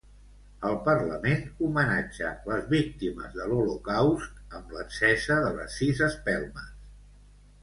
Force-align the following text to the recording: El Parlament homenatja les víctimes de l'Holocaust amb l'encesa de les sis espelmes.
El 0.67 0.77
Parlament 0.85 1.43
homenatja 1.67 2.31
les 2.53 2.65
víctimes 2.71 3.35
de 3.41 3.45
l'Holocaust 3.51 4.41
amb 4.61 4.75
l'encesa 4.79 5.39
de 5.45 5.53
les 5.61 5.79
sis 5.83 6.03
espelmes. 6.09 6.75